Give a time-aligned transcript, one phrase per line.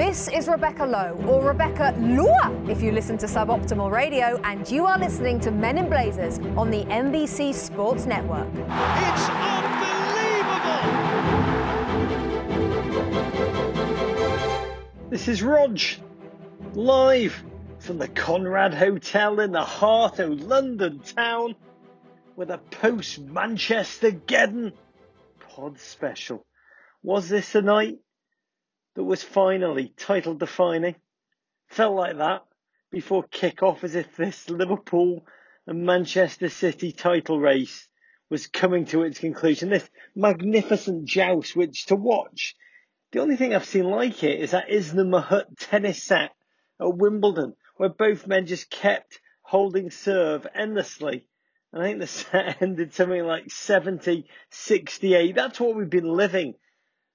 [0.00, 4.86] This is Rebecca Lowe, or Rebecca Lua if you listen to Suboptimal Radio, and you
[4.86, 8.48] are listening to Men in Blazers on the NBC Sports Network.
[8.48, 9.90] It's unbelievable!
[15.10, 15.78] This is Rog,
[16.72, 17.44] live
[17.78, 21.54] from the Conrad Hotel in the heart of London town
[22.36, 24.72] with a post Manchestergeddon
[25.40, 26.46] pod special.
[27.02, 27.98] Was this the night
[28.94, 30.96] that was finally title defining?
[31.68, 32.44] Felt like that
[32.90, 35.24] before kick off as if this Liverpool
[35.66, 37.88] and Manchester City title race
[38.28, 39.70] was coming to its conclusion.
[39.70, 42.56] This magnificent joust, which to watch,
[43.12, 46.32] the only thing I've seen like it is that Isner Mahut tennis set
[46.80, 51.26] at Wimbledon, where both men just kept holding serve endlessly
[51.72, 55.34] and I think the set ended something like 70, 68.
[55.34, 56.54] That's what we've been living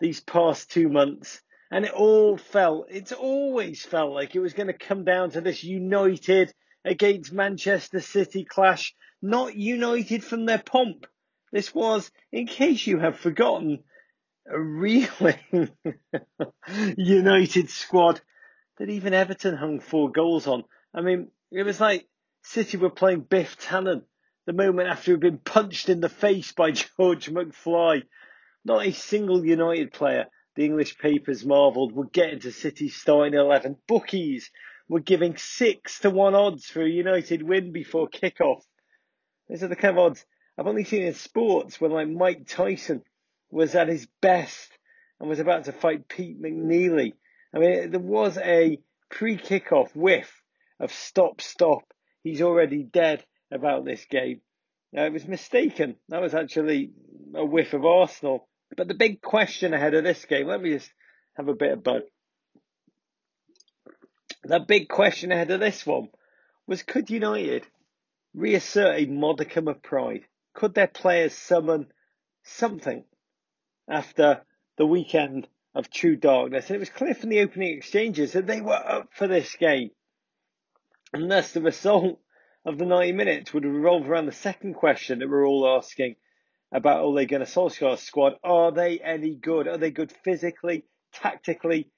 [0.00, 1.42] these past two months.
[1.70, 5.40] And it all felt, it's always felt like it was going to come down to
[5.40, 6.52] this United
[6.84, 11.06] against Manchester City clash, not United from their pomp.
[11.52, 13.84] This was, in case you have forgotten,
[14.50, 15.38] a reeling
[16.96, 18.20] United squad
[18.78, 20.64] that even Everton hung four goals on.
[20.94, 22.06] I mean, it was like
[22.42, 24.02] City were playing Biff Tannen
[24.46, 28.04] the moment after he'd been punched in the face by George McFly.
[28.64, 30.26] Not a single United player,
[30.58, 33.76] the English papers marvelled, would getting to City's starting 11.
[33.86, 34.50] Bookies
[34.88, 38.66] were giving 6 to 1 odds for a United win before kick-off.
[39.48, 40.26] These are the kind of odds
[40.58, 43.04] I've only seen in sports when like Mike Tyson
[43.52, 44.76] was at his best
[45.20, 47.12] and was about to fight Pete McNeeley.
[47.54, 50.42] I mean, there was a pre-kickoff whiff
[50.80, 51.84] of stop, stop.
[52.24, 54.40] He's already dead about this game.
[54.92, 55.94] Now, it was mistaken.
[56.08, 56.90] That was actually
[57.32, 58.47] a whiff of Arsenal.
[58.76, 60.90] But the big question ahead of this game, let me just
[61.36, 62.02] have a bit of bud.
[64.44, 66.08] The big question ahead of this one
[66.66, 67.66] was could United
[68.34, 70.24] reassert a modicum of pride?
[70.54, 71.92] Could their players summon
[72.42, 73.04] something
[73.88, 74.42] after
[74.76, 76.66] the weekend of true darkness?
[76.66, 79.90] And it was clear from the opening exchanges that they were up for this game.
[81.12, 82.20] And thus the result
[82.64, 86.16] of the 90 minutes would revolve around the second question that we're all asking
[86.72, 88.34] about Ole Gunnar Solskjaer's squad.
[88.44, 89.68] Are they any good?
[89.68, 91.90] Are they good physically, tactically,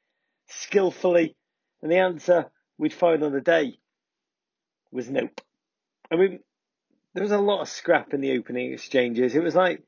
[0.48, 1.36] skillfully?
[1.82, 3.78] And the answer we'd find on the day
[4.92, 5.41] was nope.
[6.10, 6.41] I mean,
[7.14, 9.34] there was a lot of scrap in the opening exchanges.
[9.34, 9.82] It was like,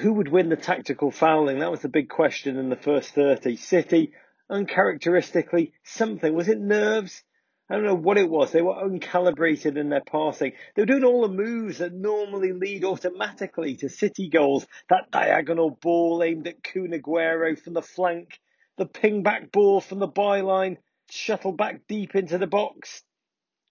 [0.00, 1.58] who would win the tactical fouling?
[1.58, 3.56] That was the big question in the first 30.
[3.56, 4.12] City,
[4.50, 6.34] uncharacteristically, something.
[6.34, 7.22] Was it nerves?
[7.68, 8.52] I don't know what it was.
[8.52, 10.52] They were uncalibrated in their passing.
[10.74, 14.66] They were doing all the moves that normally lead automatically to City goals.
[14.90, 18.38] That diagonal ball aimed at Kun Aguero from the flank,
[18.76, 20.76] the ping back ball from the byline,
[21.10, 23.02] shuttle back deep into the box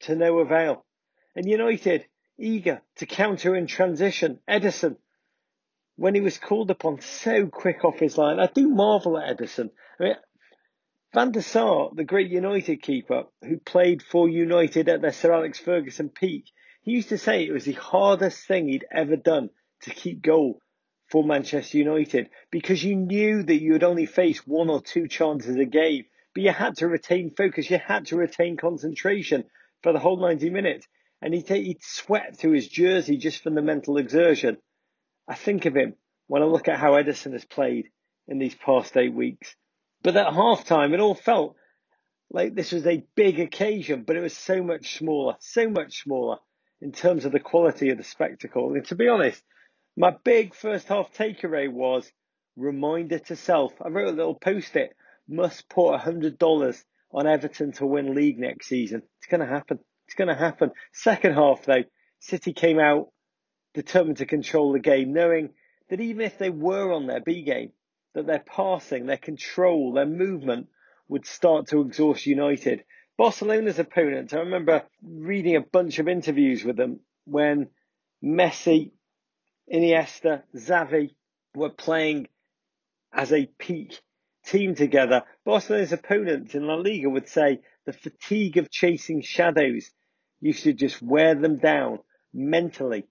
[0.01, 0.85] to no avail.
[1.35, 2.05] And United,
[2.39, 4.97] eager to counter in transition, Ederson,
[5.97, 8.39] when he was called upon so quick off his line.
[8.39, 9.69] I do marvel at Ederson.
[9.99, 10.15] I mean,
[11.13, 15.59] Van der Sar, the great United keeper who played for United at their Sir Alex
[15.59, 16.45] Ferguson peak,
[16.81, 19.51] he used to say it was the hardest thing he'd ever done
[19.81, 20.59] to keep goal
[21.05, 25.55] for Manchester United because you knew that you would only face one or two chances
[25.55, 29.43] a game, but you had to retain focus, you had to retain concentration
[29.83, 30.87] for the whole 90 minutes.
[31.21, 34.57] And he'd, he'd sweat through his jersey just from the mental exertion.
[35.27, 35.93] I think of him
[36.25, 37.89] when I look at how Ederson has played
[38.27, 39.55] in these past eight weeks.
[40.03, 41.55] But at half time, it all felt
[42.29, 46.37] like this was a big occasion, but it was so much smaller, so much smaller
[46.81, 48.73] in terms of the quality of the spectacle.
[48.73, 49.41] And to be honest,
[49.95, 52.11] my big first half takeaway was
[52.57, 53.73] reminder to self.
[53.81, 54.95] I wrote a little post it
[55.27, 59.03] must put $100 on Everton to win league next season.
[59.19, 59.79] It's going to happen.
[60.07, 60.71] It's going to happen.
[60.91, 61.83] Second half, though,
[62.19, 63.09] City came out
[63.73, 65.51] determined to control the game, knowing
[65.89, 67.71] that even if they were on their B game,
[68.13, 70.67] that their passing, their control, their movement
[71.07, 72.83] would start to exhaust United.
[73.17, 77.69] Barcelona's opponents, I remember reading a bunch of interviews with them when
[78.23, 78.91] Messi,
[79.71, 81.11] Iniesta, Xavi
[81.55, 82.27] were playing
[83.13, 83.99] as a peak
[84.45, 85.23] team together.
[85.45, 89.91] Barcelona's opponents in La Liga would say the fatigue of chasing shadows
[90.41, 91.99] used to just wear them down
[92.33, 93.05] mentally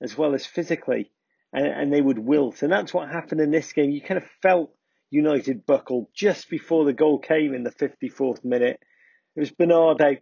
[0.00, 1.10] as well as physically
[1.56, 2.62] and, and they would wilt.
[2.62, 3.90] And that's what happened in this game.
[3.90, 4.70] You kind of felt
[5.10, 8.78] United buckle just before the goal came in the 54th minute.
[9.34, 10.16] It was Bernardo,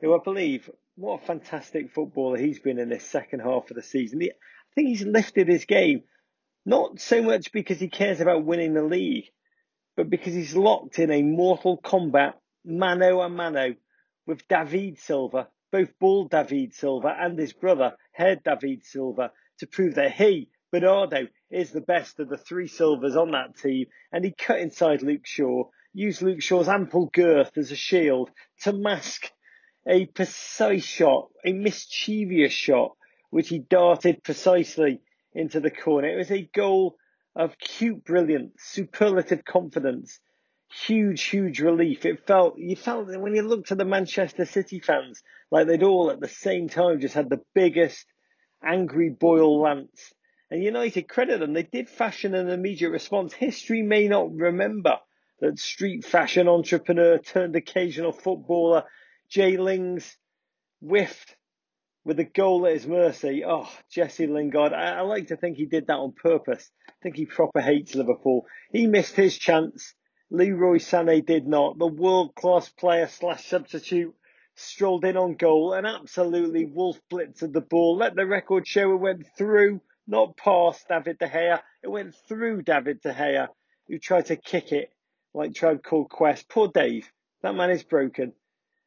[0.00, 3.82] who I believe, what a fantastic footballer he's been in this second half of the
[3.82, 4.20] season.
[4.22, 4.28] I
[4.74, 6.02] think he's lifted his game,
[6.66, 9.26] not so much because he cares about winning the league,
[9.96, 12.34] but because he's locked in a mortal combat
[12.64, 13.74] mano a mano
[14.26, 19.94] with David Silva, both bald David Silva and his brother, haired David Silva, to prove
[19.94, 23.86] that he, Bernardo, is the best of the three Silvas on that team.
[24.12, 28.30] And he cut inside Luke Shaw, used Luke Shaw's ample girth as a shield
[28.62, 29.30] to mask
[29.86, 32.96] a precise shot, a mischievous shot,
[33.30, 35.00] which he darted precisely
[35.32, 36.08] into the corner.
[36.08, 36.96] It was a goal
[37.34, 40.20] of cute brilliance, superlative confidence,
[40.86, 42.04] huge, huge relief.
[42.04, 45.82] It felt, you felt that when you looked at the Manchester City fans, like they'd
[45.82, 48.06] all at the same time just had the biggest
[48.62, 50.12] angry boil lance.
[50.50, 53.32] And United, credit them, they did fashion an immediate response.
[53.32, 54.98] History may not remember
[55.40, 58.84] that street fashion entrepreneur turned occasional footballer
[59.28, 60.16] Jay Lings
[60.80, 61.36] whiffed
[62.04, 63.44] with a goal at his mercy.
[63.46, 64.72] Oh, Jesse Lingard.
[64.72, 66.68] I, I, like to think he did that on purpose.
[66.88, 68.46] I think he proper hates Liverpool.
[68.72, 69.94] He missed his chance.
[70.30, 71.78] Leroy Sané did not.
[71.78, 74.14] The world class player slash substitute
[74.56, 77.96] strolled in on goal and absolutely wolf blitzed the ball.
[77.96, 81.60] Let the record show it went through, not past David De Gea.
[81.84, 83.48] It went through David De Gea,
[83.86, 84.92] who tried to kick it
[85.32, 86.48] like Tribe Called Quest.
[86.48, 87.08] Poor Dave.
[87.42, 88.32] That man is broken.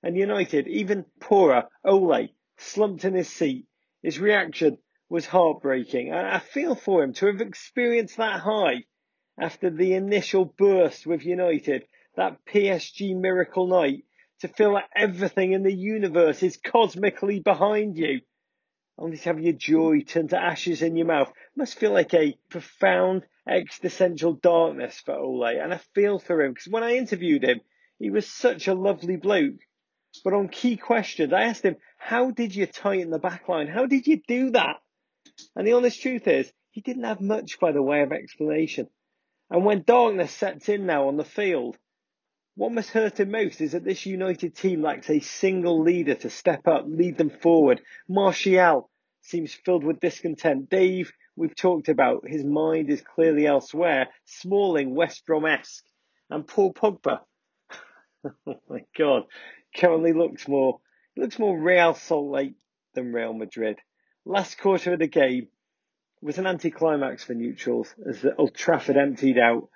[0.03, 2.27] And United, even poorer, Ole,
[2.57, 3.67] slumped in his seat.
[4.01, 6.13] His reaction was heartbreaking.
[6.13, 8.83] I, I feel for him to have experienced that high
[9.39, 11.87] after the initial burst with United,
[12.17, 14.03] that PSG miracle night,
[14.41, 18.19] to feel like everything in the universe is cosmically behind you.
[18.97, 22.37] Only to have your joy turn to ashes in your mouth must feel like a
[22.49, 25.45] profound existential darkness for Ole.
[25.45, 27.61] And I feel for him because when I interviewed him,
[27.99, 29.59] he was such a lovely bloke.
[30.23, 33.67] But on key questions, I asked him, how did you tighten the back line?
[33.67, 34.81] How did you do that?
[35.55, 38.89] And the honest truth is, he didn't have much by the way of explanation.
[39.49, 41.77] And when darkness sets in now on the field,
[42.55, 46.29] what must hurt him most is that this United team lacks a single leader to
[46.29, 47.81] step up, lead them forward.
[48.07, 48.89] Martial
[49.21, 50.69] seems filled with discontent.
[50.69, 54.09] Dave, we've talked about, his mind is clearly elsewhere.
[54.25, 55.83] Smalling, West Brom-esque.
[56.29, 57.21] And Paul Pogba,
[58.47, 59.23] oh my God,
[59.75, 60.79] currently looks more
[61.15, 62.55] looks more Real Salt Lake
[62.95, 63.77] than Real Madrid.
[64.25, 65.47] Last quarter of the game
[66.21, 69.69] was an anticlimax for neutrals as the Old Trafford emptied out,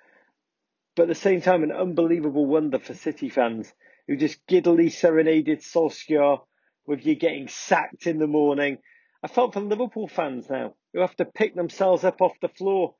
[0.98, 3.72] but at the same time an unbelievable wonder for City fans
[4.08, 6.40] who just giddily serenaded Solskjaer
[6.88, 8.78] with you getting sacked in the morning.
[9.22, 12.96] I felt for Liverpool fans now who have to pick themselves up off the floor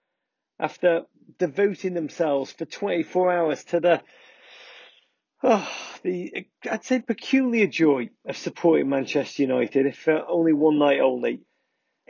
[0.60, 1.06] after
[1.40, 4.00] devoting themselves for 24 hours to the
[5.42, 5.68] Oh,
[6.04, 11.40] the I'd say peculiar joy of supporting Manchester United, if for only one night only.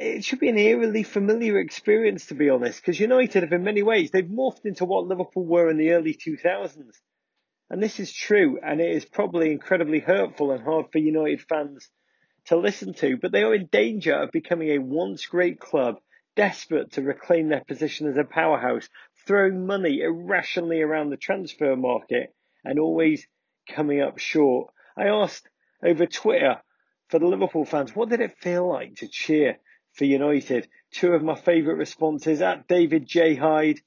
[0.00, 3.83] It should be an eerily familiar experience, to be honest, because United have in many
[3.83, 7.00] ways they've morphed into what Liverpool were in the early 2000s,
[7.69, 11.91] and this is true, and it is probably incredibly hurtful and hard for United fans
[12.45, 13.17] to listen to.
[13.17, 15.97] But they are in danger of becoming a once great club,
[16.37, 18.89] desperate to reclaim their position as a powerhouse,
[19.27, 23.27] throwing money irrationally around the transfer market and always
[23.69, 24.73] coming up short.
[24.97, 25.49] I asked
[25.83, 26.62] over Twitter
[27.09, 29.59] for the Liverpool fans, what did it feel like to cheer
[29.99, 30.69] for United?
[30.93, 33.35] Two of my favourite responses at David J.
[33.35, 33.81] Hyde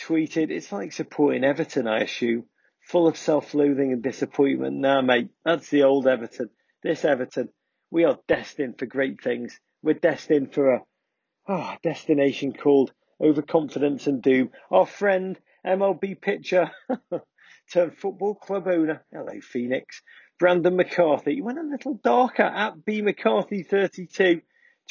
[0.00, 2.46] tweeted, it's like supporting Everton, I assume.
[2.80, 4.78] Full of self-loathing and disappointment.
[4.78, 6.50] Nah, mate, that's the old Everton.
[6.82, 7.50] This Everton,
[7.90, 9.60] we are destined for great things.
[9.82, 10.82] We're destined for a
[11.46, 14.50] oh, destination called overconfidence and doom.
[14.70, 16.70] Our friend MLB pitcher
[17.72, 20.02] turned football club owner, hello Phoenix,
[20.38, 21.34] Brandon McCarthy.
[21.34, 24.40] He went a little darker at B McCarthy 32,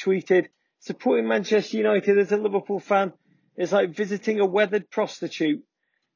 [0.02, 3.12] tweeted, supporting Manchester United as a Liverpool fan
[3.56, 5.62] is like visiting a weathered prostitute.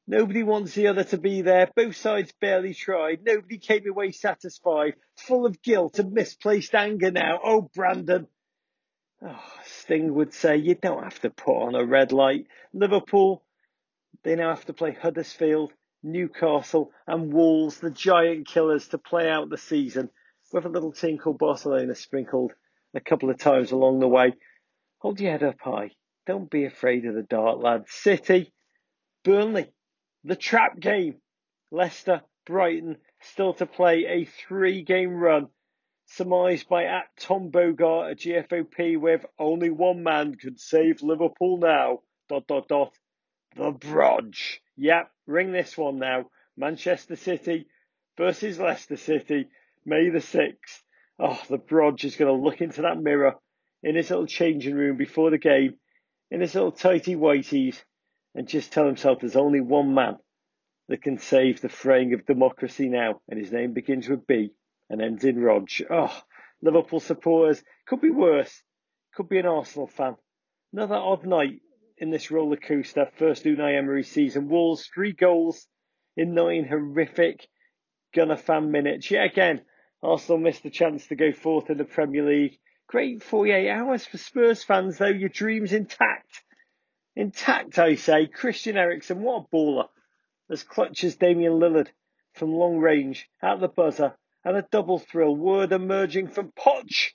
[0.07, 1.69] Nobody wants the other to be there.
[1.75, 3.23] Both sides barely tried.
[3.23, 4.95] Nobody came away satisfied.
[5.15, 7.39] Full of guilt and misplaced anger now.
[7.43, 8.27] Oh, Brandon.
[9.21, 12.47] Oh, Sting would say, you don't have to put on a red light.
[12.73, 13.43] Liverpool,
[14.23, 15.73] they now have to play Huddersfield
[16.05, 20.11] Newcastle, and Wolves, the giant killers, to play out the season
[20.53, 22.53] with a little team called Barcelona sprinkled
[22.95, 24.33] a couple of times along the way.
[24.99, 25.91] Hold your head up high.
[26.25, 27.91] Don't be afraid of the dark, lads.
[27.91, 28.51] City,
[29.23, 29.71] Burnley,
[30.23, 31.21] the trap game.
[31.71, 35.49] Leicester, Brighton, still to play a three game run.
[36.07, 42.01] Surmised by at Tom Bogart at GFOP with only one man could save Liverpool now.
[42.29, 42.93] Dot dot dot.
[43.55, 44.59] The Brodge.
[44.77, 46.29] Yep, ring this one now.
[46.57, 47.67] Manchester City
[48.17, 49.49] versus Leicester City,
[49.85, 50.81] May the 6th.
[51.19, 53.35] Oh, the Brodge is going to look into that mirror
[53.83, 55.75] in his little changing room before the game,
[56.29, 57.81] in his little tighty whiteies,
[58.33, 60.17] and just tell himself there's only one man
[60.89, 64.51] that can save the fraying of democracy now, and his name begins with B
[64.89, 65.69] and ends in Rog.
[65.89, 66.21] Oh,
[66.61, 68.63] Liverpool supporters, could be worse.
[69.13, 70.15] Could be an Arsenal fan.
[70.73, 71.61] Another odd night
[71.97, 73.09] in this roller coaster.
[73.17, 74.49] First Unai Emery season.
[74.49, 75.67] Wolves, three goals
[76.17, 77.47] in nine horrific
[78.13, 79.09] Gunner fan minutes.
[79.09, 79.61] Yet again,
[80.03, 82.59] Arsenal missed the chance to go fourth in the Premier League.
[82.87, 85.07] Great 48 hours for Spurs fans, though.
[85.07, 86.43] Your dreams intact.
[87.15, 88.27] Intact, I say.
[88.27, 89.87] Christian Eriksen, what a baller.
[90.49, 91.89] As clutches Damian Lillard
[92.33, 95.35] from long range, at the buzzer, and a double thrill.
[95.35, 97.13] Word emerging from Poch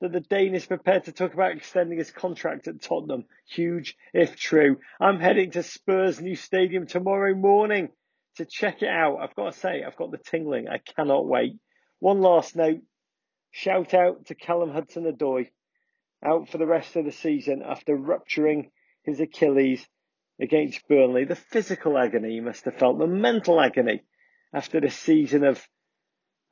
[0.00, 3.24] that the Dane is prepared to talk about extending his contract at Tottenham.
[3.48, 4.78] Huge if true.
[5.00, 7.88] I'm heading to Spurs' new stadium tomorrow morning
[8.36, 9.18] to check it out.
[9.20, 10.68] I've got to say, I've got the tingling.
[10.68, 11.56] I cannot wait.
[12.00, 12.82] One last note.
[13.50, 15.50] Shout out to Callum Hudson-Odoi,
[16.22, 18.70] out for the rest of the season after rupturing
[19.02, 19.88] his Achilles
[20.40, 21.24] against Burnley.
[21.24, 24.02] The physical agony he must have felt, the mental agony
[24.52, 25.66] after the season of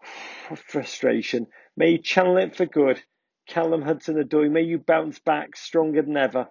[0.57, 1.47] frustration.
[1.77, 3.01] May you channel it for good.
[3.47, 6.49] Callum Hudson-Odoi, may you bounce back stronger than ever.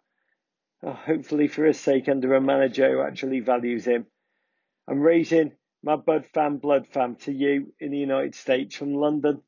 [0.81, 4.05] Oh, hopefully for his sake under a manager who actually values him.
[4.87, 9.41] I'm raising my Bud fan blood fam to you in the United States from London.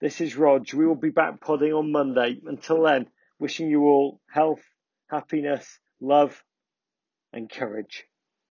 [0.00, 0.74] This is Rog.
[0.74, 2.40] We will be back podding on Monday.
[2.44, 3.06] Until then,
[3.38, 4.62] wishing you all health,
[5.08, 6.42] happiness, love,
[7.32, 8.04] and courage.